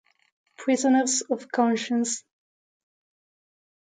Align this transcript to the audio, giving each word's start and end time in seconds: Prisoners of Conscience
Prisoners 0.57 1.21
of 1.29 1.51
Conscience 1.51 2.23